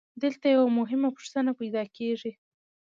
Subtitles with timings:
[0.23, 2.31] دلته یوه مهمه پوښتنه پیدا کېږي